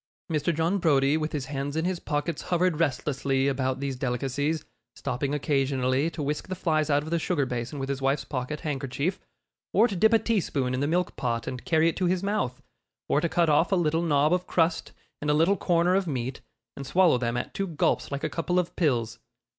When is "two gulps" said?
17.53-18.11